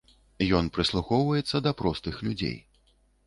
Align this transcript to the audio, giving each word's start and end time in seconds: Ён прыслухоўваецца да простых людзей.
Ён 0.59 0.69
прыслухоўваецца 0.77 1.61
да 1.67 1.75
простых 1.81 2.15
людзей. 2.29 2.57